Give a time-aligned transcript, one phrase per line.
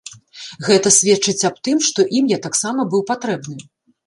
[0.67, 3.63] Гэта сведчыць ад тым, што ім я таксама быў патрэбны.